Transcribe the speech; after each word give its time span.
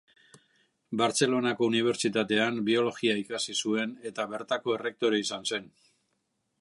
Bartzelonako 1.01 1.67
Unibertsitatean 1.71 2.57
biologia 2.69 3.17
ikasi 3.25 3.55
zuen, 3.67 3.93
eta 4.13 4.29
bertako 4.33 4.75
errektore 4.79 5.21
izan 5.27 5.47
zen. 5.53 5.71